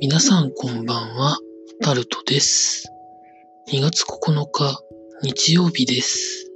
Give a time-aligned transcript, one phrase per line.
[0.00, 1.38] 皆さんこんばんは、
[1.82, 2.92] タルトです。
[3.72, 4.80] 2月9日、
[5.24, 6.52] 日曜日です。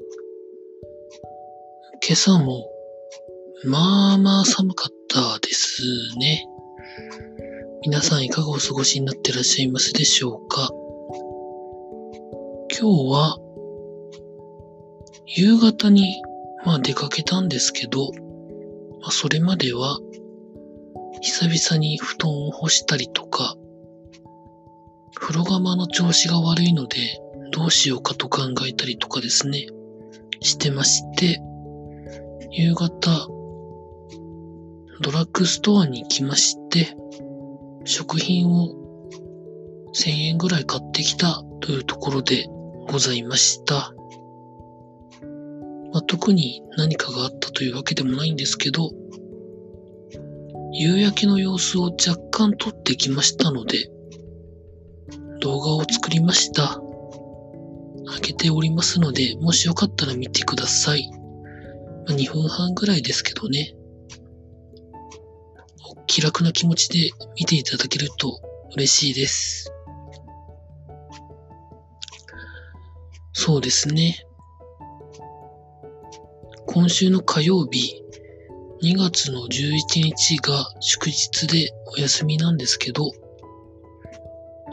[2.07, 2.71] 今朝も、
[3.65, 5.83] まあまあ寒かったです
[6.21, 6.47] ね。
[7.85, 10.71] 皆さんいかがお過ごしになってらっしゃいますでしょうか
[12.71, 13.39] 今日は、
[15.27, 16.22] 夕方に、
[16.64, 18.13] まあ出かけたんですけど、
[19.00, 19.99] まあそれまでは、
[21.22, 23.54] 久々に布団を干したりとか、
[25.14, 26.96] 風呂釜の調子が悪いので、
[27.53, 29.68] どうしようかと考えたりとかですね、
[30.40, 31.40] してまして、
[32.50, 33.28] 夕方、
[35.00, 36.97] ドラッグストアに行きまして、
[37.84, 38.75] 食品を
[39.94, 42.48] 1000円ぐらい買ってきたというところで
[42.88, 43.94] ございました。
[45.92, 48.91] まあ、特に何かがあったというわけでもないんですけど、
[50.73, 53.91] 夕焼けの様子を若干撮ってきましたので、
[55.41, 56.81] 動画を作りました。
[58.06, 61.11] 開けておりますので、もしよかったら見てください。
[62.06, 63.75] まあ、2分半ぐらいですけどね。
[66.06, 68.41] 気楽な気持ちで見ていただけると
[68.75, 69.73] 嬉しいです。
[73.33, 74.27] そうですね。
[76.67, 78.03] 今週の火曜日、
[78.83, 83.12] 2月の11日が祝日でお休みなんですけど、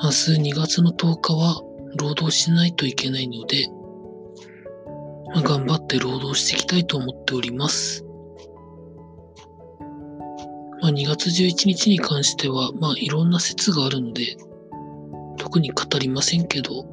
[0.02, 1.62] 明日2月の10日は
[1.96, 3.68] 労働しないといけないので、
[5.36, 8.04] まあ、頑張って労働していきたいと思っております。
[10.82, 14.38] まあ、2月11日に関しては、まあ、いろんな説があるので、
[15.38, 16.84] 特に語りませんけど、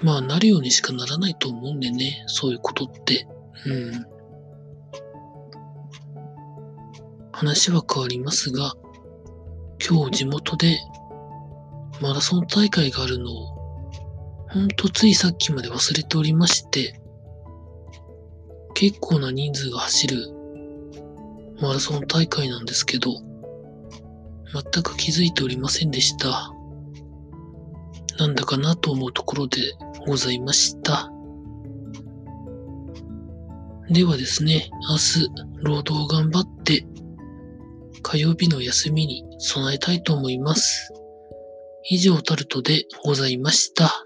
[0.00, 3.28] まあ、なるようにしかならないと思うんでね、そういうことって。
[3.66, 4.14] うん。
[7.44, 8.72] 話は変わりますが、
[9.86, 10.78] 今日地元で
[12.00, 13.46] マラソン大会があるのを、
[14.48, 16.98] ほんとついさっきまで忘れておりまして、
[18.72, 20.16] 結構な人数が走る
[21.60, 23.10] マラソン大会なんですけど、
[24.54, 26.50] 全く気づいておりませんでした。
[28.18, 29.58] なんだかなと思うところで
[30.06, 31.12] ございました。
[33.90, 35.28] ではですね、明日、
[35.62, 36.86] 労働頑張って、
[38.02, 40.92] 火曜日の休みに備えたいと思います。
[41.88, 44.04] 以上タルトでございました。